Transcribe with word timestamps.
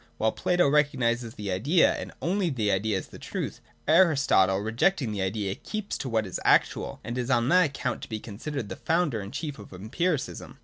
While 0.17 0.31
Plato 0.31 0.67
recognises 0.67 1.35
the 1.35 1.51
idea 1.51 1.93
and 1.93 2.11
only 2.23 2.49
the 2.49 2.71
idea 2.71 2.97
as 2.97 3.09
the 3.09 3.19
truth, 3.19 3.61
Aristotle, 3.87 4.57
rejecting 4.57 5.11
the 5.11 5.21
idea, 5.21 5.53
keeps 5.53 5.95
to 5.99 6.09
what 6.09 6.25
is 6.25 6.39
actual, 6.43 6.99
and 7.03 7.19
is 7.19 7.29
on 7.29 7.49
that 7.49 7.65
account 7.65 8.01
to 8.01 8.09
be 8.09 8.19
considered 8.19 8.67
the 8.69 8.75
founder 8.75 9.19
and 9.21 9.31
chief 9.31 9.59
of 9.59 9.71
empiricism. 9.71 10.57